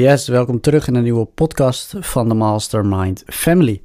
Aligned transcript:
Yes, 0.00 0.28
welkom 0.28 0.60
terug 0.60 0.88
in 0.88 0.94
een 0.94 1.02
nieuwe 1.02 1.24
podcast 1.24 1.94
van 2.00 2.28
de 2.28 2.34
Mastermind 2.34 3.22
Family. 3.26 3.80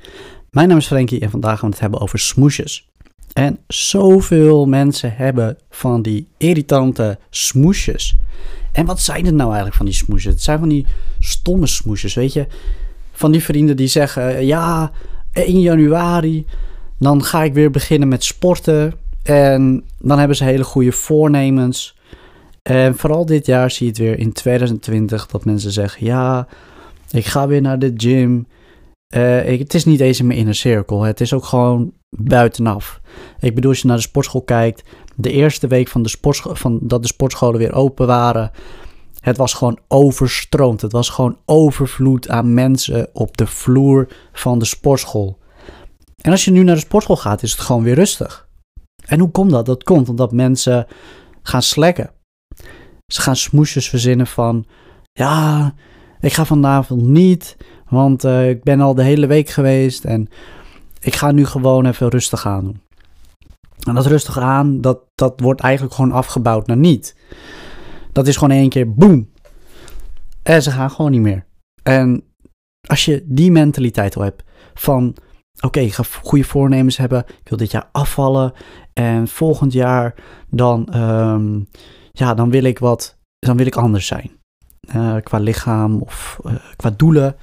Mijn 0.52 0.68
naam 0.68 0.78
is 0.78 0.88
Frankie 0.88 1.20
en 1.20 1.30
vandaag 1.30 1.60
gaan 1.60 1.68
we 1.68 1.74
het 1.74 1.82
hebben 1.82 2.00
over 2.00 2.20
smoesjes. 2.20 2.90
En 3.34 3.60
zoveel 3.68 4.66
mensen 4.66 5.16
hebben 5.16 5.58
van 5.70 6.02
die 6.02 6.28
irritante 6.38 7.18
smoesjes. 7.30 8.16
En 8.72 8.86
wat 8.86 9.02
zijn 9.02 9.26
het 9.26 9.34
nou 9.34 9.48
eigenlijk 9.48 9.78
van 9.78 9.86
die 9.86 9.96
smoesjes? 9.96 10.34
Het 10.34 10.44
zijn 10.44 10.60
van 10.60 10.70
die 10.70 10.86
stomme 11.20 11.68
smoesjes, 11.68 12.14
weet 12.14 12.34
je. 12.34 12.48
Van 13.12 13.32
die 13.32 13.44
vrienden 13.44 13.76
die 13.76 13.88
zeggen, 13.88 14.46
ja, 14.46 14.92
1 15.34 15.62
januari, 15.62 16.46
dan 17.00 17.24
ga 17.24 17.44
ik 17.44 17.54
weer 17.54 17.72
beginnen 17.72 18.08
met 18.08 18.24
sporten. 18.24 18.94
En 19.24 19.84
dan 20.00 20.20
hebben 20.20 20.38
ze 20.38 20.44
hele 20.44 20.64
goede 20.64 20.92
voornemens. 20.92 21.96
En 22.70 22.96
vooral 22.96 23.26
dit 23.26 23.46
jaar 23.46 23.72
zie 23.72 23.86
je 23.86 23.92
het 23.92 24.02
weer 24.02 24.20
in 24.20 24.34
2020 24.34 25.26
dat 25.26 25.46
mensen 25.46 25.72
zeggen: 25.72 26.06
Ja, 26.06 26.48
ik 27.12 27.26
ga 27.26 27.48
weer 27.48 27.62
naar 27.62 27.80
de 27.80 27.94
gym. 27.98 28.48
Ik, 29.46 29.60
het 29.60 29.74
is 29.74 29.86
niet 29.86 30.00
eens 30.00 30.20
in 30.20 30.28
mijn 30.28 30.40
inner 30.40 30.56
cirkel. 30.56 31.02
Het 31.02 31.22
is 31.22 31.34
ook 31.34 31.46
gewoon 31.46 31.94
buitenaf. 32.10 33.02
Ik 33.40 33.56
bedoel, 33.56 33.70
als 33.70 33.82
je 33.82 33.88
naar 33.88 33.96
de 33.96 34.02
sportschool 34.02 34.42
kijkt, 34.42 34.84
de 35.16 35.32
eerste 35.32 35.68
week 35.68 35.88
van, 35.88 36.04
de 36.04 36.18
van 36.54 36.80
dat 36.82 37.02
de 37.02 37.08
sportscholen 37.08 37.60
weer 37.60 37.74
open 37.74 38.08
waren, 38.08 38.52
het 39.20 39.38
was 39.38 39.54
gewoon 39.54 39.80
overstroomd. 39.88 40.82
Het 40.82 40.92
was 40.92 41.10
gewoon 41.10 41.38
overvloed 41.46 42.30
aan 42.30 42.54
mensen 42.54 43.10
op 43.14 43.38
de 43.38 43.48
vloer 43.48 44.08
van 44.32 44.60
de 44.60 44.66
sportschool. 44.66 45.38
En 46.22 46.32
als 46.32 46.46
je 46.46 46.52
nu 46.52 46.64
naar 46.64 46.76
de 46.76 46.82
sportschool 46.82 47.18
gaat, 47.18 47.44
is 47.44 47.52
het 47.52 47.62
gewoon 47.62 47.84
weer 47.84 47.96
rustig. 47.96 48.48
En 49.06 49.20
hoe 49.20 49.32
komt 49.32 49.52
dat? 49.52 49.66
Dat 49.66 49.84
komt 49.84 50.10
omdat 50.10 50.32
mensen 50.32 50.88
gaan 51.42 51.62
slekken. 51.62 52.15
Ze 53.14 53.22
gaan 53.22 53.36
smoesjes 53.36 53.90
verzinnen 53.90 54.28
van, 54.28 54.66
ja, 55.12 55.74
ik 56.20 56.34
ga 56.34 56.46
vanavond 56.46 57.02
niet, 57.02 57.58
want 57.90 58.24
uh, 58.24 58.50
ik 58.50 58.64
ben 58.64 58.82
al 58.82 58.96
de 58.96 59.04
hele 59.04 59.28
week 59.28 59.50
geweest 59.50 60.06
en 60.06 60.30
ik 61.00 61.16
ga 61.16 61.32
nu 61.32 61.46
gewoon 61.46 61.86
even 61.86 62.10
rustig 62.10 62.46
aan 62.46 62.64
doen. 62.64 62.82
En 63.88 63.96
dat 63.96 64.06
rustig 64.06 64.38
aan, 64.38 64.82
dat, 64.82 65.00
dat 65.16 65.40
wordt 65.40 65.62
eigenlijk 65.62 65.96
gewoon 65.96 66.12
afgebouwd 66.12 66.68
naar 66.68 66.78
niet. 66.78 67.16
Dat 68.12 68.28
is 68.28 68.38
gewoon 68.38 68.58
één 68.58 68.70
keer 68.70 68.94
boem. 68.94 69.32
En 70.44 70.64
ze 70.64 70.72
gaan 70.72 70.92
gewoon 70.92 71.12
niet 71.12 71.22
meer. 71.22 71.46
En 71.84 72.24
als 72.88 73.06
je 73.06 73.24
die 73.28 73.52
mentaliteit 73.52 74.16
al 74.16 74.24
hebt 74.24 74.44
van, 74.74 75.16
oké, 75.60 75.80
ik 75.80 75.94
ga 75.94 76.04
goede 76.22 76.44
voornemens 76.44 76.98
hebben, 76.98 77.20
ik 77.28 77.50
wil 77.50 77.58
dit 77.58 77.72
jaar 77.72 77.90
afvallen 77.92 78.54
en 78.94 79.28
volgend 79.28 79.74
jaar 79.74 80.16
dan 80.50 81.02
um, 81.02 81.68
ja, 82.18 82.34
dan 82.34 82.50
wil 82.50 82.64
ik 82.64 82.80
wat, 82.80 83.18
dan 83.40 83.58
wil 83.58 83.66
ik 83.66 83.76
anders 83.76 84.08
zijn. 84.08 84.32
Uh, 84.96 85.16
qua 85.24 85.38
lichaam 85.38 86.02
of 86.02 86.40
uh, 86.46 86.54
qua 86.76 86.90
doelen. 86.90 87.36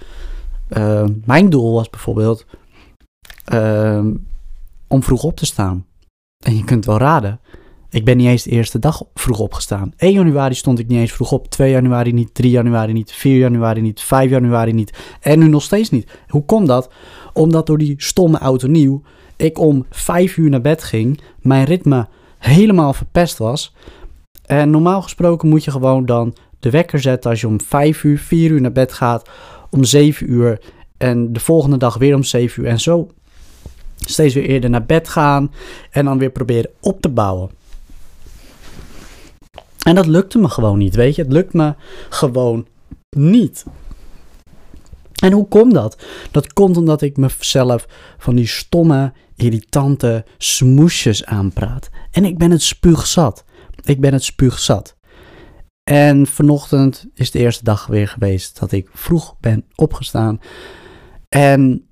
Uh, 0.76 1.04
mijn 1.24 1.50
doel 1.50 1.72
was 1.72 1.90
bijvoorbeeld 1.90 2.46
ehm, 3.44 4.14
om 4.86 5.02
vroeg 5.02 5.22
op 5.22 5.36
te 5.36 5.46
staan. 5.46 5.86
En 6.44 6.56
je 6.56 6.64
kunt 6.64 6.84
wel 6.84 6.98
raden, 6.98 7.40
ik 7.90 8.04
ben 8.04 8.16
niet 8.16 8.26
eens 8.26 8.42
de 8.42 8.50
eerste 8.50 8.78
dag 8.78 9.02
vroeg 9.14 9.38
opgestaan. 9.38 9.92
1 9.96 10.12
januari 10.12 10.54
stond 10.54 10.78
ik 10.78 10.88
niet 10.88 10.98
eens 10.98 11.12
vroeg 11.12 11.32
op, 11.32 11.48
2 11.48 11.70
januari 11.70 12.12
niet, 12.12 12.34
3 12.34 12.50
januari 12.50 12.92
niet, 12.92 13.12
4 13.12 13.36
januari 13.36 13.80
niet, 13.80 14.00
5 14.00 14.30
januari 14.30 14.72
niet 14.72 15.16
en 15.20 15.38
nu 15.38 15.48
nog 15.48 15.62
steeds 15.62 15.90
niet. 15.90 16.18
Hoe 16.28 16.44
komt 16.44 16.66
dat? 16.66 16.90
Omdat 17.32 17.66
door 17.66 17.78
die 17.78 17.94
stomme 17.96 18.38
auto 18.38 18.68
nieuw 18.68 19.02
ik 19.36 19.58
om 19.58 19.86
5 19.90 20.36
uur 20.36 20.50
naar 20.50 20.60
bed 20.60 20.82
ging, 20.82 21.20
mijn 21.40 21.64
ritme 21.64 22.08
helemaal 22.38 22.92
verpest 22.92 23.38
was 23.38 23.74
en 24.46 24.70
normaal 24.70 25.02
gesproken 25.02 25.48
moet 25.48 25.64
je 25.64 25.70
gewoon 25.70 26.06
dan 26.06 26.34
de 26.60 26.70
wekker 26.70 27.00
zetten 27.00 27.30
als 27.30 27.40
je 27.40 27.46
om 27.46 27.60
5 27.60 28.04
uur, 28.04 28.18
4 28.18 28.50
uur 28.50 28.60
naar 28.60 28.72
bed 28.72 28.92
gaat, 28.92 29.28
om 29.70 29.84
7 29.84 30.32
uur 30.32 30.60
en 30.96 31.32
de 31.32 31.40
volgende 31.40 31.76
dag 31.76 31.96
weer 31.96 32.14
om 32.14 32.22
7 32.22 32.62
uur 32.62 32.68
en 32.68 32.80
zo 32.80 33.10
steeds 33.96 34.34
weer 34.34 34.44
eerder 34.44 34.70
naar 34.70 34.84
bed 34.84 35.08
gaan 35.08 35.52
en 35.90 36.04
dan 36.04 36.18
weer 36.18 36.30
proberen 36.30 36.70
op 36.80 37.00
te 37.00 37.08
bouwen. 37.08 37.50
En 39.82 39.94
dat 39.94 40.06
lukte 40.06 40.38
me 40.38 40.48
gewoon 40.48 40.78
niet, 40.78 40.94
weet 40.94 41.14
je. 41.14 41.22
Het 41.22 41.32
lukt 41.32 41.52
me 41.52 41.74
gewoon 42.08 42.66
niet. 43.16 43.64
En 45.22 45.32
hoe 45.32 45.48
komt 45.48 45.74
dat? 45.74 45.96
Dat 46.30 46.52
komt 46.52 46.76
omdat 46.76 47.02
ik 47.02 47.16
mezelf 47.16 47.86
van 48.18 48.34
die 48.34 48.46
stomme, 48.46 49.12
irritante 49.36 50.24
smoesjes 50.38 51.24
aanpraat. 51.24 51.90
En 52.10 52.24
ik 52.24 52.38
ben 52.38 52.50
het 52.50 52.62
spuugzat. 52.62 53.44
Ik 53.84 54.00
ben 54.00 54.12
het 54.12 54.22
spuugzat. 54.22 54.96
En 55.90 56.26
vanochtend 56.26 57.06
is 57.14 57.30
de 57.30 57.38
eerste 57.38 57.64
dag 57.64 57.86
weer 57.86 58.08
geweest 58.08 58.58
dat 58.58 58.72
ik 58.72 58.88
vroeg 58.92 59.36
ben 59.40 59.64
opgestaan. 59.74 60.40
En 61.28 61.88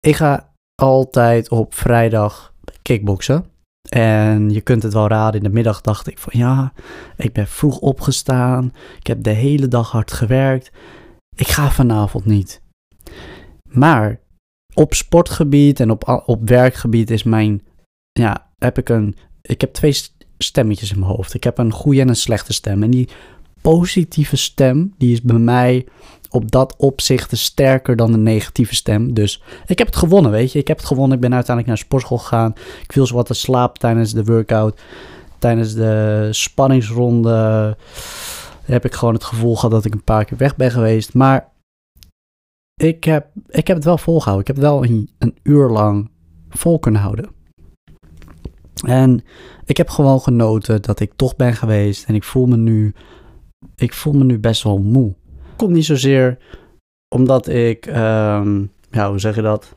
ik 0.00 0.16
ga 0.16 0.52
altijd 0.74 1.48
op 1.50 1.74
vrijdag 1.74 2.54
kickboksen. 2.82 3.44
En 3.88 4.50
je 4.50 4.60
kunt 4.60 4.82
het 4.82 4.92
wel 4.92 5.08
raden, 5.08 5.40
in 5.40 5.48
de 5.48 5.54
middag 5.54 5.80
dacht 5.80 6.06
ik 6.06 6.18
van 6.18 6.32
ja, 6.36 6.72
ik 7.16 7.32
ben 7.32 7.46
vroeg 7.46 7.78
opgestaan. 7.78 8.72
Ik 8.98 9.06
heb 9.06 9.22
de 9.22 9.30
hele 9.30 9.68
dag 9.68 9.90
hard 9.90 10.12
gewerkt. 10.12 10.70
Ik 11.36 11.48
ga 11.48 11.70
vanavond 11.70 12.24
niet. 12.24 12.62
Maar 13.70 14.20
op 14.74 14.94
sportgebied 14.94 15.80
en 15.80 15.90
op, 15.90 16.22
op 16.26 16.48
werkgebied 16.48 17.10
is 17.10 17.22
mijn, 17.22 17.66
ja, 18.12 18.50
heb 18.56 18.78
ik 18.78 18.88
een, 18.88 19.16
ik 19.40 19.60
heb 19.60 19.72
twee 19.72 19.92
stemmetjes 20.38 20.92
in 20.92 20.98
mijn 20.98 21.12
hoofd. 21.12 21.34
Ik 21.34 21.44
heb 21.44 21.58
een 21.58 21.72
goede 21.72 22.00
en 22.00 22.08
een 22.08 22.16
slechte 22.16 22.52
stem. 22.52 22.82
En 22.82 22.90
die 22.90 23.08
positieve 23.60 24.36
stem, 24.36 24.94
die 24.98 25.12
is 25.12 25.22
bij 25.22 25.38
mij 25.38 25.86
op 26.30 26.50
dat 26.50 26.74
opzicht 26.76 27.36
sterker 27.36 27.96
dan 27.96 28.12
de 28.12 28.18
negatieve 28.18 28.74
stem. 28.74 29.14
Dus 29.14 29.42
ik 29.66 29.78
heb 29.78 29.86
het 29.86 29.96
gewonnen, 29.96 30.30
weet 30.30 30.52
je. 30.52 30.58
Ik 30.58 30.68
heb 30.68 30.76
het 30.76 30.86
gewonnen. 30.86 31.14
Ik 31.16 31.22
ben 31.22 31.34
uiteindelijk 31.34 31.76
naar 31.76 31.84
sportschool 31.86 32.18
gegaan. 32.18 32.54
Ik 32.82 32.92
viel 32.92 33.06
zo 33.06 33.14
wat 33.14 33.26
te 33.26 33.34
slaap 33.34 33.78
tijdens 33.78 34.12
de 34.12 34.24
workout. 34.24 34.80
Tijdens 35.38 35.74
de 35.74 36.28
spanningsronde 36.30 37.76
heb 38.62 38.84
ik 38.84 38.94
gewoon 38.94 39.14
het 39.14 39.24
gevoel 39.24 39.54
gehad 39.54 39.70
dat 39.70 39.84
ik 39.84 39.92
een 39.92 40.04
paar 40.04 40.24
keer 40.24 40.38
weg 40.38 40.56
ben 40.56 40.70
geweest. 40.70 41.14
Maar 41.14 41.48
ik 42.74 43.04
heb, 43.04 43.26
ik 43.46 43.66
heb 43.66 43.76
het 43.76 43.86
wel 43.86 43.98
volgehouden. 43.98 44.48
Ik 44.48 44.56
heb 44.56 44.64
wel 44.64 44.84
een 44.84 45.36
uur 45.42 45.68
lang 45.68 46.10
vol 46.48 46.78
kunnen 46.78 47.00
houden. 47.00 47.37
En 48.82 49.24
ik 49.64 49.76
heb 49.76 49.88
gewoon 49.88 50.20
genoten 50.20 50.82
dat 50.82 51.00
ik 51.00 51.12
toch 51.16 51.36
ben 51.36 51.54
geweest 51.54 52.04
en 52.04 52.14
ik 52.14 52.24
voel 52.24 52.46
me 52.46 52.56
nu, 52.56 52.94
ik 53.76 53.92
voel 53.92 54.12
me 54.12 54.24
nu 54.24 54.38
best 54.38 54.62
wel 54.62 54.78
moe. 54.78 55.14
Komt 55.56 55.72
niet 55.72 55.84
zozeer 55.84 56.38
omdat 57.14 57.48
ik, 57.48 57.86
um, 57.86 58.72
ja, 58.90 59.08
hoe 59.08 59.18
zeg 59.18 59.34
je 59.34 59.42
dat? 59.42 59.74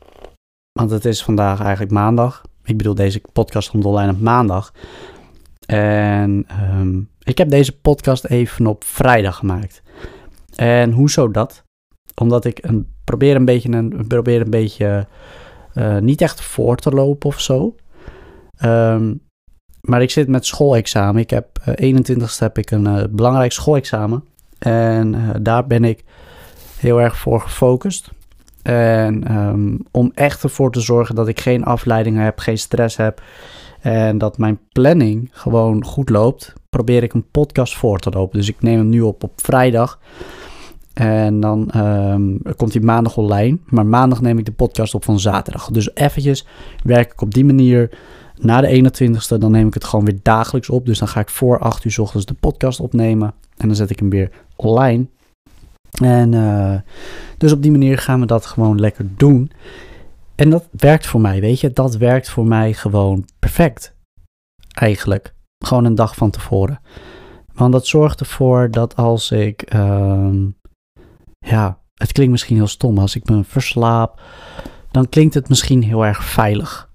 Want 0.72 0.90
het 0.90 1.04
is 1.04 1.22
vandaag 1.22 1.60
eigenlijk 1.60 1.92
maandag. 1.92 2.42
Ik 2.64 2.76
bedoel, 2.76 2.94
deze 2.94 3.22
podcast 3.32 3.70
komt 3.70 3.84
online 3.84 4.12
op 4.12 4.20
maandag. 4.20 4.72
En 5.66 6.46
um, 6.80 7.08
ik 7.22 7.38
heb 7.38 7.48
deze 7.48 7.78
podcast 7.78 8.24
even 8.24 8.66
op 8.66 8.84
vrijdag 8.84 9.36
gemaakt. 9.36 9.82
En 10.54 10.92
hoezo 10.92 11.30
dat? 11.30 11.64
Omdat 12.14 12.44
ik 12.44 12.58
een, 12.62 12.92
probeer 13.04 13.36
een 13.36 13.44
beetje, 13.44 13.72
een, 13.72 14.04
probeer 14.08 14.40
een 14.40 14.50
beetje 14.50 15.06
uh, 15.74 15.98
niet 15.98 16.20
echt 16.20 16.40
voor 16.42 16.76
te 16.76 16.90
lopen 16.90 17.28
of 17.28 17.40
zo. 17.40 17.74
Um, 18.64 19.20
maar 19.80 20.02
ik 20.02 20.10
zit 20.10 20.28
met 20.28 20.46
schoolexamen. 20.46 21.20
Ik 21.20 21.30
heb 21.30 21.46
uh, 21.80 22.00
21ste 22.00 22.38
heb 22.38 22.58
ik 22.58 22.70
een 22.70 22.84
uh, 22.84 23.02
belangrijk 23.10 23.52
schoolexamen. 23.52 24.24
En 24.58 25.14
uh, 25.14 25.28
daar 25.40 25.66
ben 25.66 25.84
ik 25.84 26.04
heel 26.78 27.00
erg 27.00 27.16
voor 27.16 27.40
gefocust. 27.40 28.10
En 28.62 29.36
um, 29.36 29.78
om 29.90 30.12
echt 30.14 30.42
ervoor 30.42 30.72
te 30.72 30.80
zorgen 30.80 31.14
dat 31.14 31.28
ik 31.28 31.40
geen 31.40 31.64
afleidingen 31.64 32.24
heb, 32.24 32.38
geen 32.38 32.58
stress 32.58 32.96
heb. 32.96 33.22
En 33.80 34.18
dat 34.18 34.38
mijn 34.38 34.58
planning 34.72 35.28
gewoon 35.32 35.84
goed 35.84 36.10
loopt, 36.10 36.52
probeer 36.70 37.02
ik 37.02 37.12
een 37.12 37.30
podcast 37.30 37.76
voor 37.76 37.98
te 37.98 38.10
lopen. 38.10 38.38
Dus 38.38 38.48
ik 38.48 38.62
neem 38.62 38.78
hem 38.78 38.88
nu 38.88 39.00
op 39.00 39.22
op 39.22 39.32
vrijdag. 39.36 39.98
En 40.94 41.40
dan 41.40 41.70
um, 41.76 42.42
komt 42.56 42.72
hij 42.72 42.82
maandag 42.82 43.16
online. 43.16 43.58
Maar 43.64 43.86
maandag 43.86 44.20
neem 44.20 44.38
ik 44.38 44.44
de 44.44 44.52
podcast 44.52 44.94
op 44.94 45.04
van 45.04 45.20
zaterdag. 45.20 45.70
Dus 45.70 45.94
eventjes 45.94 46.46
werk 46.84 47.12
ik 47.12 47.20
op 47.20 47.34
die 47.34 47.44
manier 47.44 47.90
na 48.42 48.60
de 48.60 48.92
21ste, 48.92 49.38
dan 49.38 49.50
neem 49.50 49.66
ik 49.66 49.74
het 49.74 49.84
gewoon 49.84 50.04
weer 50.04 50.18
dagelijks 50.22 50.70
op. 50.70 50.86
Dus 50.86 50.98
dan 50.98 51.08
ga 51.08 51.20
ik 51.20 51.28
voor 51.28 51.58
8 51.58 51.84
uur 51.84 51.92
s 51.92 51.98
ochtends 51.98 52.26
de 52.26 52.34
podcast 52.34 52.80
opnemen. 52.80 53.34
En 53.56 53.66
dan 53.66 53.76
zet 53.76 53.90
ik 53.90 53.98
hem 53.98 54.10
weer 54.10 54.30
online. 54.56 55.06
En 56.02 56.32
uh, 56.32 56.74
dus 57.38 57.52
op 57.52 57.62
die 57.62 57.70
manier 57.70 57.98
gaan 57.98 58.20
we 58.20 58.26
dat 58.26 58.46
gewoon 58.46 58.80
lekker 58.80 59.06
doen. 59.16 59.50
En 60.34 60.50
dat 60.50 60.64
werkt 60.70 61.06
voor 61.06 61.20
mij, 61.20 61.40
weet 61.40 61.60
je. 61.60 61.72
Dat 61.72 61.96
werkt 61.96 62.30
voor 62.30 62.46
mij 62.46 62.72
gewoon 62.72 63.28
perfect. 63.38 63.94
Eigenlijk. 64.72 65.34
Gewoon 65.64 65.84
een 65.84 65.94
dag 65.94 66.16
van 66.16 66.30
tevoren. 66.30 66.80
Want 67.52 67.72
dat 67.72 67.86
zorgt 67.86 68.20
ervoor 68.20 68.70
dat 68.70 68.96
als 68.96 69.30
ik... 69.30 69.74
Uh, 69.74 70.34
ja, 71.38 71.78
het 71.94 72.12
klinkt 72.12 72.32
misschien 72.32 72.56
heel 72.56 72.66
stom. 72.66 72.98
Als 72.98 73.16
ik 73.16 73.28
me 73.28 73.44
verslaap, 73.44 74.20
dan 74.90 75.08
klinkt 75.08 75.34
het 75.34 75.48
misschien 75.48 75.82
heel 75.82 76.06
erg 76.06 76.24
veilig. 76.24 76.90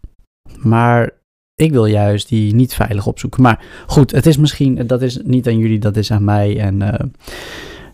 Maar 0.58 1.12
ik 1.57 1.71
wil 1.71 1.86
juist 1.86 2.30
die 2.30 2.56
niet 2.56 2.74
veilig 2.74 3.07
opzoeken. 3.07 3.42
Maar 3.42 3.65
goed, 3.88 4.12
het 4.12 4.25
is 4.25 4.38
misschien, 4.38 4.88
dat 4.88 5.01
is 5.01 5.19
niet 5.24 5.48
aan 5.48 5.57
jullie, 5.57 5.80
dat 5.80 5.95
is 5.95 6.12
aan 6.12 6.24
mij. 6.24 6.59
En, 6.59 6.81
uh, 6.81 6.94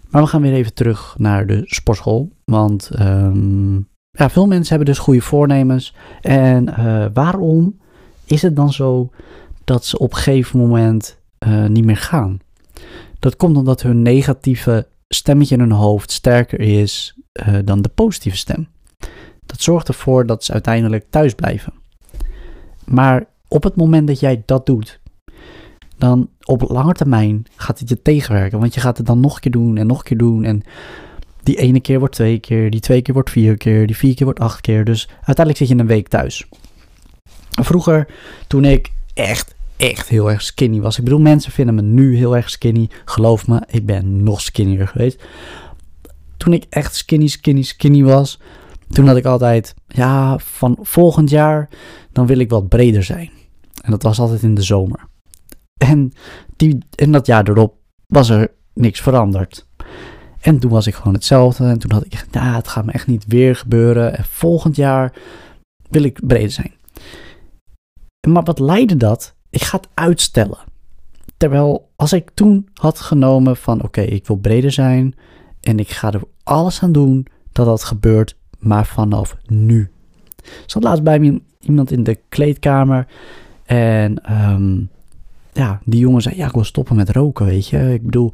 Maar 0.10 0.22
we 0.22 0.28
gaan 0.28 0.42
weer 0.42 0.54
even 0.54 0.74
terug 0.74 1.16
naar 1.18 1.48
de 1.48 1.62
sportschool. 1.66 2.32
Want 2.46 2.90
ehm, 2.90 3.76
ja, 4.12 4.30
veel 4.30 4.48
mensen 4.48 4.76
hebben 4.76 4.94
dus 4.94 5.04
goede 5.04 5.22
voornemens. 5.22 5.96
En 6.22 6.70
uh, 6.70 7.06
waarom 7.14 7.80
is 8.26 8.42
het 8.42 8.56
dan 8.56 8.74
zo 8.74 9.10
dat 9.64 9.86
ze 9.86 10.00
op 10.00 10.12
een 10.12 10.18
gegeven 10.18 10.60
moment 10.60 11.18
uh, 11.48 11.66
niet 11.66 11.86
meer 11.86 11.98
gaan? 11.98 12.40
Dat 13.20 13.36
komt 13.36 13.58
omdat 13.58 13.82
hun 13.82 14.02
negatieve 14.02 14.88
stemmetje 15.08 15.56
in 15.56 15.62
hun 15.62 15.72
hoofd 15.72 16.12
sterker 16.12 16.60
is 16.60 17.18
dan 17.66 17.82
de 17.82 17.90
positieve 17.90 18.38
stem. 18.38 18.68
Dat 19.46 19.62
zorgt 19.62 19.88
ervoor 19.88 20.26
dat 20.26 20.44
ze 20.44 20.52
uiteindelijk 20.54 21.06
thuis 21.10 21.34
blijven. 21.34 21.74
Maar 22.86 23.32
op 23.54 23.64
het 23.64 23.76
moment 23.76 24.08
dat 24.08 24.20
jij 24.20 24.44
dat 24.46 24.66
doet, 24.66 25.00
dan 25.98 26.30
op 26.44 26.62
lange 26.62 26.94
termijn 26.94 27.46
gaat 27.56 27.80
het 27.80 27.90
je 27.90 28.02
tegenwerken. 28.02 28.60
Want 28.60 28.74
je 28.74 28.80
gaat 28.80 28.98
het 28.98 29.06
dan 29.06 29.20
nog 29.20 29.36
een 29.36 29.42
keer 29.42 29.52
doen 29.52 29.78
en 29.78 29.88
nog 29.88 29.98
een 29.98 30.04
keer 30.04 30.18
doen. 30.18 30.44
En 30.44 30.64
die 31.44 31.58
ene 31.58 31.80
keer 31.80 32.00
wordt 32.00 32.16
twee 32.16 32.40
keer, 32.40 32.70
die 32.70 32.80
twee 32.80 33.02
keer 33.02 33.14
wordt 33.14 33.30
vier 33.30 33.58
keer, 33.58 33.88
die 33.88 33.96
vier 33.96 34.16
keer 34.16 34.26
wordt 34.26 34.40
acht 34.40 34.62
keer. 34.62 34.86
Dus 34.86 35.08
uiteindelijk 35.08 35.58
zit 35.58 35.68
je 35.68 35.76
een 35.76 35.88
week 35.88 36.08
thuis. 36.08 36.48
Vroeger, 37.62 38.08
toen 38.48 38.66
ik 38.66 38.92
echt, 39.14 39.56
echt 39.78 40.10
heel 40.10 40.32
erg 40.32 40.42
skinny 40.42 40.82
was. 40.82 40.98
Ik 40.98 41.04
bedoel, 41.04 41.20
mensen 41.20 41.52
vinden 41.52 41.76
me 41.76 41.82
nu 41.82 42.16
heel 42.16 42.36
erg 42.36 42.50
skinny. 42.50 42.90
Geloof 43.06 43.48
me, 43.48 43.62
ik 43.68 43.86
ben 43.86 44.24
nog 44.24 44.42
skinnier 44.42 44.88
geweest. 44.88 45.24
Toen 46.38 46.54
ik 46.54 46.66
echt 46.70 46.96
skinny, 46.96 47.28
skinny, 47.28 47.62
skinny 47.62 48.04
was, 48.04 48.40
toen 48.90 49.08
had 49.08 49.18
ik 49.18 49.26
altijd, 49.26 49.74
ja, 49.88 50.38
van 50.38 50.78
volgend 50.82 51.30
jaar, 51.30 51.70
dan 52.12 52.26
wil 52.26 52.40
ik 52.40 52.50
wat 52.50 52.70
breder 52.70 53.04
zijn. 53.04 53.42
En 53.84 53.92
dat 53.92 54.04
was 54.04 54.20
altijd 54.20 54.44
in 54.44 54.56
de 54.56 54.62
zomer. 54.62 55.08
En 55.78 56.12
die, 56.56 56.78
in 56.96 57.12
dat 57.12 57.26
jaar 57.26 57.48
erop 57.48 57.76
was 58.08 58.30
er 58.30 58.52
niks 58.74 59.02
veranderd. 59.02 59.68
En 60.40 60.60
toen 60.60 60.72
was 60.72 60.88
ik 60.88 60.96
gewoon 60.96 61.14
hetzelfde. 61.14 61.66
En 61.66 61.80
toen 61.80 61.92
had 61.92 62.06
ik 62.06 62.26
ja, 62.32 62.56
het 62.56 62.68
gaat 62.68 62.86
me 62.86 62.92
echt 62.92 63.08
niet 63.08 63.26
weer 63.28 63.56
gebeuren. 63.56 64.18
En 64.18 64.24
volgend 64.24 64.76
jaar 64.76 65.14
wil 65.90 66.04
ik 66.04 66.28
breder 66.28 66.52
zijn. 66.52 66.74
Maar 68.28 68.44
wat 68.44 68.60
leidde 68.60 68.98
dat? 68.98 69.36
Ik 69.50 69.62
ga 69.62 69.78
het 69.78 69.88
uitstellen. 69.94 70.58
Terwijl 71.38 71.92
als 71.96 72.14
ik 72.14 72.30
toen 72.34 72.70
had 72.74 73.00
genomen 73.00 73.58
van 73.58 73.84
oké, 73.84 74.02
ik 74.02 74.28
wil 74.28 74.36
breder 74.36 74.72
zijn. 74.72 75.16
En 75.62 75.80
ik 75.80 75.90
ga 75.90 76.12
er 76.12 76.24
alles 76.44 76.84
aan 76.84 76.92
doen 76.92 77.28
dat 77.52 77.66
dat 77.66 77.84
gebeurt. 77.84 78.38
Maar 78.60 78.86
vanaf 78.86 79.38
nu. 79.46 79.92
Zat 80.66 80.84
laatst 80.84 81.04
bij 81.04 81.42
iemand 81.60 81.92
in 81.92 82.04
de 82.04 82.20
kleedkamer. 82.30 83.08
En 83.66 84.34
um, 84.34 84.90
ja, 85.54 85.82
die 85.86 86.00
jongen 86.00 86.22
zei, 86.22 86.36
ja, 86.36 86.48
ik 86.48 86.54
wil 86.54 86.64
stoppen 86.64 86.96
met 86.96 87.10
roken, 87.10 87.46
weet 87.46 87.68
je. 87.68 87.94
Ik 87.94 88.02
bedoel, 88.02 88.34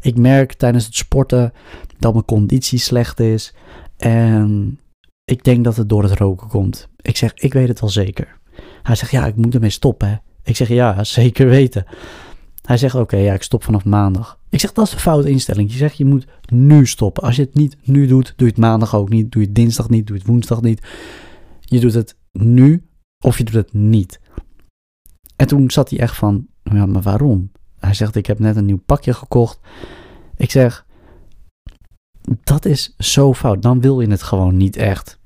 ik 0.00 0.16
merk 0.16 0.52
tijdens 0.52 0.84
het 0.84 0.94
sporten 0.94 1.52
dat 1.98 2.12
mijn 2.12 2.24
conditie 2.24 2.78
slecht 2.78 3.20
is. 3.20 3.54
En 3.96 4.78
ik 5.24 5.44
denk 5.44 5.64
dat 5.64 5.76
het 5.76 5.88
door 5.88 6.02
het 6.02 6.18
roken 6.18 6.48
komt. 6.48 6.88
Ik 7.00 7.16
zeg, 7.16 7.34
ik 7.34 7.52
weet 7.52 7.68
het 7.68 7.80
wel 7.80 7.90
zeker. 7.90 8.38
Hij 8.82 8.94
zegt, 8.94 9.10
ja, 9.10 9.26
ik 9.26 9.36
moet 9.36 9.54
ermee 9.54 9.70
stoppen. 9.70 10.22
Ik 10.42 10.56
zeg, 10.56 10.68
ja, 10.68 11.04
zeker 11.20 11.48
weten. 11.48 11.86
Hij 12.62 12.76
zegt, 12.76 12.94
oké, 12.94 13.16
ja, 13.16 13.34
ik 13.34 13.42
stop 13.42 13.64
vanaf 13.64 13.84
maandag. 13.84 14.38
Ik 14.48 14.60
zeg, 14.60 14.72
dat 14.72 14.86
is 14.86 14.92
een 14.92 14.98
foute 14.98 15.30
instelling. 15.30 15.72
Je 15.72 15.76
zegt, 15.76 15.96
je 15.96 16.04
moet 16.04 16.26
nu 16.46 16.86
stoppen. 16.86 17.22
Als 17.22 17.36
je 17.36 17.42
het 17.42 17.54
niet 17.54 17.76
nu 17.82 18.06
doet, 18.06 18.32
doe 18.36 18.46
je 18.46 18.52
het 18.52 18.62
maandag 18.62 18.94
ook 18.94 19.08
niet. 19.08 19.32
Doe 19.32 19.40
je 19.40 19.46
het 19.46 19.56
dinsdag 19.56 19.88
niet, 19.88 20.06
doe 20.06 20.16
je 20.16 20.22
het 20.22 20.30
woensdag 20.30 20.62
niet. 20.62 20.86
Je 21.60 21.80
doet 21.80 21.94
het 21.94 22.16
nu 22.32 22.86
of 23.24 23.38
je 23.38 23.44
doet 23.44 23.54
het 23.54 23.72
niet. 23.72 24.20
En 25.36 25.46
toen 25.46 25.70
zat 25.70 25.90
hij 25.90 25.98
echt 25.98 26.16
van, 26.16 26.46
ja, 26.62 26.86
maar 26.86 27.02
waarom? 27.02 27.50
Hij 27.78 27.94
zegt, 27.94 28.16
ik 28.16 28.26
heb 28.26 28.38
net 28.38 28.56
een 28.56 28.64
nieuw 28.64 28.82
pakje 28.86 29.14
gekocht. 29.14 29.58
Ik 30.36 30.50
zeg, 30.50 30.86
dat 32.44 32.64
is 32.64 32.94
zo 32.98 33.34
fout. 33.34 33.62
Dan 33.62 33.80
wil 33.80 34.00
je 34.00 34.10
het 34.10 34.22
gewoon 34.22 34.56
niet 34.56 34.76
echt. 34.76 35.18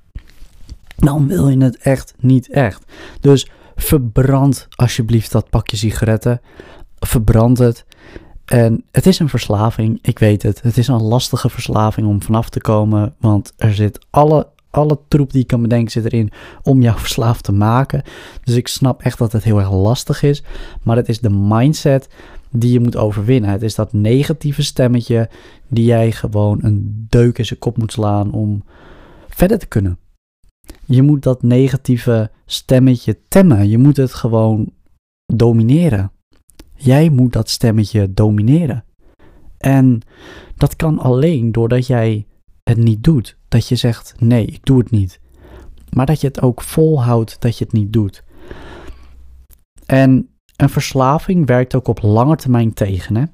Dan 0.97 1.27
wil 1.27 1.49
je 1.49 1.63
het 1.63 1.77
echt 1.77 2.15
niet 2.19 2.51
echt. 2.51 2.93
Dus 3.21 3.51
verbrand 3.77 4.69
alsjeblieft 4.71 5.33
dat 5.33 5.51
pakje 5.51 5.77
sigaretten. 5.77 6.41
Verbrand 6.99 7.59
het. 7.59 7.85
En 8.45 8.85
het 8.91 9.07
is 9.07 9.19
een 9.19 9.29
verslaving, 9.29 9.99
ik 10.03 10.19
weet 10.19 10.43
het. 10.43 10.63
Het 10.63 10.77
is 10.77 10.89
een 10.89 11.03
lastige 11.03 11.49
verslaving 11.49 12.07
om 12.07 12.23
vanaf 12.23 12.49
te 12.49 12.61
komen, 12.61 13.15
want 13.19 13.53
er 13.57 13.75
zit 13.75 14.07
alle 14.11 14.49
alle 14.71 14.99
troep 15.09 15.33
die 15.33 15.41
ik 15.43 15.47
kan 15.47 15.63
bedenken 15.63 15.91
zit 15.91 16.05
erin 16.05 16.31
om 16.63 16.83
jou 16.83 16.99
verslaafd 17.07 17.45
te 17.45 17.53
maken. 17.53 18.03
Dus 18.45 18.55
ik 18.55 18.69
snap 18.69 19.03
echt 19.03 19.19
dat 19.19 19.33
het 19.33 19.45
heel 19.45 19.59
erg 19.59 19.73
lastig 19.73 20.23
is. 20.23 20.43
Maar 20.83 20.97
het 20.97 21.09
is 21.09 21.21
de 21.21 21.31
mindset 21.31 22.09
die 22.51 22.73
je 22.73 22.81
moet 22.81 22.97
overwinnen. 22.97 23.51
Het 23.51 23.63
is 23.63 23.75
dat 23.75 23.93
negatieve 23.93 24.63
stemmetje 24.63 25.29
die 25.69 25.85
jij 25.85 26.13
gewoon 26.13 26.59
een 26.63 27.07
deuk 27.09 27.39
in 27.39 27.45
zijn 27.45 27.59
kop 27.59 27.77
moet 27.77 27.93
slaan 27.93 28.33
om 28.33 28.65
verder 29.29 29.59
te 29.59 29.67
kunnen. 29.67 29.99
Je 30.85 31.03
moet 31.03 31.23
dat 31.23 31.43
negatieve 31.43 32.31
stemmetje 32.47 33.19
temmen. 33.29 33.69
Je 33.69 33.79
moet 33.79 33.97
het 33.97 34.15
gewoon 34.15 34.73
domineren. 35.27 36.13
Jij 36.75 37.09
moet 37.09 37.33
dat 37.33 37.49
stemmetje 37.49 38.15
domineren. 38.15 38.85
En 39.59 40.01
dat 40.57 40.77
kan 40.77 40.99
alleen 40.99 41.53
doordat 41.53 41.87
jij 41.87 42.27
het 42.71 42.85
niet 42.85 43.05
doet. 43.05 43.37
Dat 43.49 43.69
je 43.69 43.77
zegt: 43.77 44.15
nee, 44.19 44.45
ik 44.45 44.61
doe 44.63 44.79
het 44.79 44.91
niet. 44.91 45.21
Maar 45.91 46.07
dat 46.07 46.21
je 46.21 46.27
het 46.27 46.41
ook 46.41 46.63
volhoudt 46.63 47.37
dat 47.41 47.59
je 47.59 47.65
het 47.65 47.73
niet 47.73 47.93
doet. 47.93 48.23
En 49.87 50.29
een 50.57 50.69
verslaving 50.69 51.47
werkt 51.47 51.75
ook 51.75 51.89
op 51.89 52.03
lange 52.03 52.37
termijn 52.37 52.73
tegen. 52.73 53.17
Hè? 53.17 53.25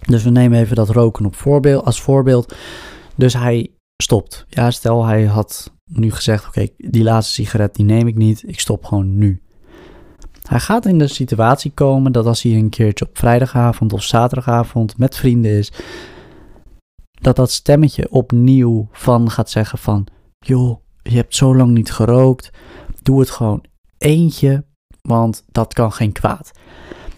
Dus 0.00 0.22
we 0.22 0.30
nemen 0.30 0.58
even 0.58 0.76
dat 0.76 0.88
roken 0.88 1.26
op 1.26 1.34
voorbeeld, 1.34 1.84
als 1.84 2.00
voorbeeld. 2.00 2.54
Dus 3.14 3.34
hij 3.34 3.70
stopt. 4.02 4.46
Ja, 4.48 4.70
stel 4.70 5.06
hij 5.06 5.24
had 5.24 5.72
nu 5.84 6.10
gezegd: 6.10 6.46
Oké, 6.46 6.66
die 6.76 7.02
laatste 7.02 7.32
sigaret 7.32 7.74
die 7.74 7.84
neem 7.84 8.06
ik 8.06 8.16
niet. 8.16 8.42
Ik 8.46 8.60
stop 8.60 8.84
gewoon 8.84 9.18
nu. 9.18 9.42
Hij 10.48 10.60
gaat 10.60 10.86
in 10.86 10.98
de 10.98 11.06
situatie 11.06 11.70
komen 11.70 12.12
dat 12.12 12.26
als 12.26 12.42
hij 12.42 12.52
een 12.52 12.68
keertje 12.68 13.04
op 13.04 13.18
vrijdagavond 13.18 13.92
of 13.92 14.02
zaterdagavond 14.02 14.98
met 14.98 15.16
vrienden 15.16 15.50
is, 15.50 15.72
dat 17.24 17.36
dat 17.36 17.50
stemmetje 17.50 18.10
opnieuw 18.10 18.88
van 18.92 19.30
gaat 19.30 19.50
zeggen 19.50 19.78
van, 19.78 20.06
joh, 20.38 20.80
je 21.02 21.16
hebt 21.16 21.34
zo 21.34 21.56
lang 21.56 21.70
niet 21.70 21.92
gerookt, 21.92 22.50
doe 23.02 23.20
het 23.20 23.30
gewoon 23.30 23.64
eentje, 23.98 24.64
want 25.00 25.44
dat 25.52 25.74
kan 25.74 25.92
geen 25.92 26.12
kwaad. 26.12 26.50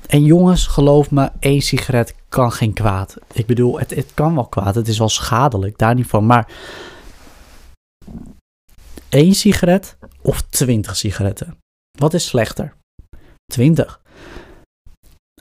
En 0.07 0.25
jongens, 0.25 0.67
geloof 0.67 1.11
me, 1.11 1.31
één 1.39 1.61
sigaret 1.61 2.15
kan 2.29 2.53
geen 2.53 2.73
kwaad. 2.73 3.17
Ik 3.33 3.47
bedoel, 3.47 3.79
het, 3.79 3.95
het 3.95 4.15
kan 4.15 4.35
wel 4.35 4.47
kwaad, 4.47 4.75
het 4.75 4.89
is 4.89 4.99
wel 4.99 5.09
schadelijk, 5.09 5.79
daar 5.79 5.95
niet 5.95 6.07
van, 6.07 6.27
maar 6.27 6.53
één 9.09 9.35
sigaret 9.35 9.99
of 10.23 10.43
twintig 10.43 10.97
sigaretten? 10.97 11.59
Wat 11.99 12.15
is 12.15 12.27
slechter? 12.27 12.77
Twintig. 13.53 14.01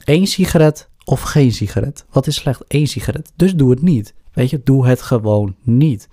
Eén 0.04 0.28
sigaret 0.28 0.90
of 1.04 1.22
geen 1.22 1.52
sigaret? 1.52 2.06
Wat 2.10 2.28
is 2.28 2.36
slecht? 2.36 2.64
Eén 2.68 2.88
sigaret. 2.88 3.32
Dus 3.36 3.56
doe 3.56 3.70
het 3.70 3.82
niet. 3.82 4.14
Weet 4.36 4.50
je, 4.50 4.62
doe 4.64 4.88
het 4.88 5.02
gewoon 5.02 5.56
niet. 5.62 6.08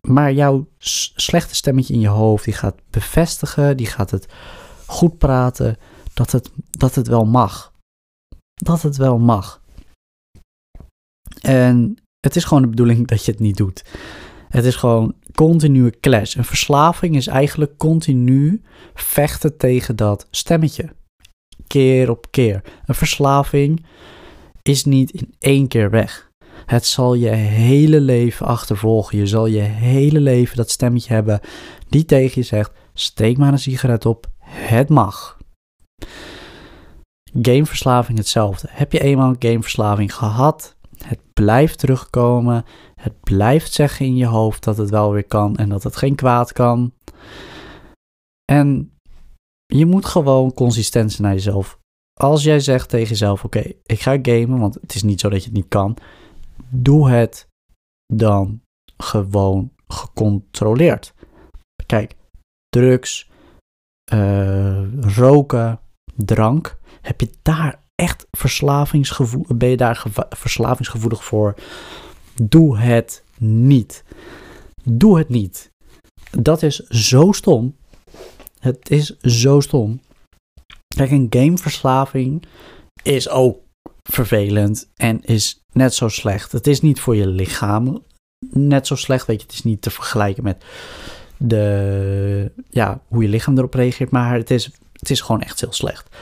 Maar 0.00 0.32
jouw 0.32 0.68
slechte 1.14 1.54
stemmetje 1.54 1.94
in 1.94 2.00
je 2.00 2.08
hoofd, 2.08 2.44
die 2.44 2.54
gaat 2.54 2.80
bevestigen, 2.90 3.76
die 3.76 3.86
gaat 3.86 4.10
het 4.10 4.26
goed 4.86 5.18
praten, 5.18 5.76
dat 6.14 6.32
het, 6.32 6.50
dat 6.70 6.94
het 6.94 7.08
wel 7.08 7.24
mag. 7.24 7.72
Dat 8.54 8.82
het 8.82 8.96
wel 8.96 9.18
mag. 9.18 9.62
En 11.40 11.96
het 12.20 12.36
is 12.36 12.44
gewoon 12.44 12.62
de 12.62 12.68
bedoeling 12.68 13.06
dat 13.06 13.24
je 13.24 13.30
het 13.30 13.40
niet 13.40 13.56
doet. 13.56 13.84
Het 14.48 14.64
is 14.64 14.76
gewoon 14.76 15.14
continue 15.34 16.00
clash. 16.00 16.34
Een 16.34 16.44
verslaving 16.44 17.16
is 17.16 17.26
eigenlijk 17.26 17.76
continu 17.76 18.62
vechten 18.94 19.56
tegen 19.56 19.96
dat 19.96 20.26
stemmetje. 20.30 20.92
Keer 21.66 22.10
op 22.10 22.30
keer. 22.30 22.62
Een 22.86 22.94
verslaving 22.94 23.84
is 24.62 24.84
niet 24.84 25.10
in 25.10 25.34
één 25.38 25.68
keer 25.68 25.90
weg. 25.90 26.27
Het 26.68 26.86
zal 26.86 27.14
je 27.14 27.28
hele 27.28 28.00
leven 28.00 28.46
achtervolgen. 28.46 29.18
Je 29.18 29.26
zal 29.26 29.46
je 29.46 29.60
hele 29.60 30.20
leven 30.20 30.56
dat 30.56 30.70
stemmetje 30.70 31.12
hebben 31.12 31.40
die 31.88 32.04
tegen 32.04 32.40
je 32.40 32.46
zegt: 32.46 32.72
steek 32.94 33.38
maar 33.38 33.52
een 33.52 33.58
sigaret 33.58 34.06
op, 34.06 34.26
het 34.40 34.88
mag. 34.88 35.38
Gameverslaving 37.42 38.18
hetzelfde. 38.18 38.68
Heb 38.70 38.92
je 38.92 39.00
eenmaal 39.00 39.34
gameverslaving 39.38 40.14
gehad? 40.14 40.76
Het 41.04 41.20
blijft 41.32 41.78
terugkomen. 41.78 42.64
Het 42.94 43.20
blijft 43.20 43.72
zeggen 43.72 44.06
in 44.06 44.16
je 44.16 44.26
hoofd 44.26 44.64
dat 44.64 44.76
het 44.76 44.90
wel 44.90 45.12
weer 45.12 45.26
kan 45.26 45.56
en 45.56 45.68
dat 45.68 45.82
het 45.82 45.96
geen 45.96 46.14
kwaad 46.14 46.52
kan. 46.52 46.92
En 48.44 48.92
je 49.66 49.86
moet 49.86 50.06
gewoon 50.06 50.52
consistent 50.52 51.12
zijn 51.12 51.22
naar 51.22 51.36
jezelf. 51.36 51.78
Als 52.20 52.42
jij 52.42 52.60
zegt 52.60 52.88
tegen 52.88 53.08
jezelf: 53.08 53.44
Oké, 53.44 53.72
ik 53.86 54.00
ga 54.00 54.18
gamen, 54.22 54.58
want 54.58 54.74
het 54.74 54.94
is 54.94 55.02
niet 55.02 55.20
zo 55.20 55.28
dat 55.28 55.38
je 55.38 55.48
het 55.48 55.56
niet 55.56 55.68
kan 55.68 55.98
doe 56.70 57.10
het 57.10 57.48
dan 58.14 58.60
gewoon 58.96 59.72
gecontroleerd. 59.86 61.14
Kijk, 61.86 62.16
drugs, 62.68 63.30
uh, 64.12 65.02
roken, 65.16 65.80
drank, 66.16 66.78
heb 67.00 67.20
je 67.20 67.30
daar 67.42 67.82
echt 67.94 68.26
verslavingsgevoel, 68.30 69.46
ben 69.54 69.68
je 69.68 69.76
daar 69.76 70.04
verslavingsgevoelig 70.30 71.24
voor? 71.24 71.54
Doe 72.42 72.78
het 72.78 73.24
niet. 73.38 74.04
Doe 74.84 75.18
het 75.18 75.28
niet. 75.28 75.70
Dat 76.30 76.62
is 76.62 76.76
zo 76.88 77.32
stom. 77.32 77.76
Het 78.58 78.90
is 78.90 79.18
zo 79.18 79.60
stom. 79.60 80.00
Kijk, 80.96 81.10
een 81.10 81.26
gameverslaving 81.30 82.44
is 83.02 83.28
ook 83.28 83.58
vervelend 84.12 84.88
en 84.96 85.24
is 85.24 85.60
net 85.72 85.94
zo 85.94 86.08
slecht. 86.08 86.52
Het 86.52 86.66
is 86.66 86.80
niet 86.80 87.00
voor 87.00 87.16
je 87.16 87.26
lichaam 87.26 88.02
net 88.50 88.86
zo 88.86 88.94
slecht. 88.94 89.26
Weet 89.26 89.40
je, 89.40 89.46
het 89.46 89.54
is 89.54 89.64
niet 89.64 89.82
te 89.82 89.90
vergelijken 89.90 90.42
met 90.42 90.64
de, 91.36 92.52
ja, 92.68 93.00
hoe 93.08 93.22
je 93.22 93.28
lichaam 93.28 93.58
erop 93.58 93.74
reageert, 93.74 94.10
maar 94.10 94.34
het 94.34 94.50
is, 94.50 94.70
het 94.92 95.10
is 95.10 95.20
gewoon 95.20 95.42
echt 95.42 95.60
heel 95.60 95.72
slecht. 95.72 96.16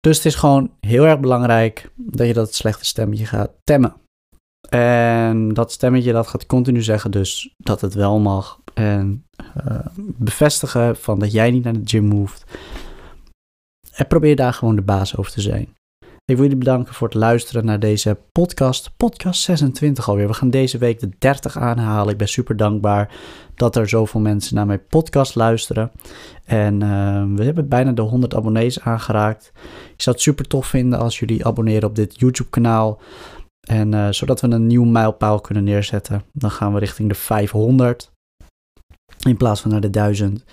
Dus 0.00 0.16
het 0.16 0.26
is 0.26 0.34
gewoon 0.34 0.70
heel 0.80 1.06
erg 1.06 1.20
belangrijk 1.20 1.90
dat 1.96 2.26
je 2.26 2.32
dat 2.32 2.54
slechte 2.54 2.84
stemmetje 2.84 3.26
gaat 3.26 3.50
temmen. 3.64 3.94
En 4.68 5.54
dat 5.54 5.72
stemmetje 5.72 6.12
dat 6.12 6.26
gaat 6.26 6.46
continu 6.46 6.82
zeggen 6.82 7.10
dus 7.10 7.54
dat 7.56 7.80
het 7.80 7.94
wel 7.94 8.18
mag. 8.18 8.60
En 8.74 9.24
uh, 9.66 9.86
bevestigen 9.96 10.96
van 10.96 11.18
dat 11.18 11.32
jij 11.32 11.50
niet 11.50 11.64
naar 11.64 11.72
de 11.72 11.80
gym 11.84 12.10
hoeft. 12.10 12.44
En 13.92 14.06
probeer 14.06 14.36
daar 14.36 14.52
gewoon 14.52 14.76
de 14.76 14.82
baas 14.82 15.16
over 15.16 15.32
te 15.32 15.40
zijn. 15.40 15.74
Ik 16.30 16.36
wil 16.36 16.44
jullie 16.44 16.64
bedanken 16.64 16.94
voor 16.94 17.08
het 17.08 17.16
luisteren 17.16 17.64
naar 17.64 17.80
deze 17.80 18.18
podcast. 18.32 18.90
Podcast 18.96 19.42
26 19.42 20.08
alweer. 20.08 20.26
We 20.26 20.34
gaan 20.34 20.50
deze 20.50 20.78
week 20.78 21.00
de 21.00 21.08
30 21.18 21.58
aanhalen. 21.58 22.12
Ik 22.12 22.18
ben 22.18 22.28
super 22.28 22.56
dankbaar 22.56 23.14
dat 23.54 23.76
er 23.76 23.88
zoveel 23.88 24.20
mensen 24.20 24.54
naar 24.54 24.66
mijn 24.66 24.86
podcast 24.86 25.34
luisteren. 25.34 25.90
En 26.44 26.74
uh, 26.74 27.24
we 27.34 27.44
hebben 27.44 27.68
bijna 27.68 27.92
de 27.92 28.02
100 28.02 28.34
abonnees 28.34 28.80
aangeraakt. 28.80 29.52
Ik 29.94 30.02
zou 30.02 30.16
het 30.16 30.24
super 30.24 30.46
tof 30.46 30.66
vinden 30.66 30.98
als 30.98 31.18
jullie 31.18 31.46
abonneren 31.46 31.88
op 31.88 31.94
dit 31.94 32.20
YouTube 32.20 32.50
kanaal. 32.50 33.00
En 33.60 33.92
uh, 33.92 34.06
zodat 34.10 34.40
we 34.40 34.50
een 34.50 34.66
nieuw 34.66 34.84
mijlpaal 34.84 35.40
kunnen 35.40 35.64
neerzetten. 35.64 36.22
Dan 36.32 36.50
gaan 36.50 36.72
we 36.72 36.78
richting 36.78 37.08
de 37.08 37.14
500 37.14 38.10
in 39.26 39.36
plaats 39.36 39.60
van 39.60 39.70
naar 39.70 39.80
de 39.80 39.90
1000. 39.90 40.44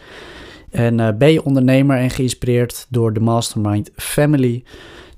En 0.70 1.00
uh, 1.00 1.10
ben 1.18 1.32
je 1.32 1.44
ondernemer 1.44 1.98
en 1.98 2.10
geïnspireerd 2.10 2.86
door 2.90 3.14
de 3.14 3.20
Mastermind 3.20 3.92
Family, 3.96 4.64